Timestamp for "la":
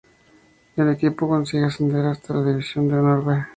2.33-2.43